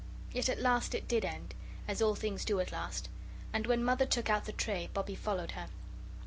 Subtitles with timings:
[0.33, 1.53] Yet at last it did end,
[1.87, 3.07] as all things do at last,
[3.53, 5.67] and when Mother took out the tray, Bobbie followed her.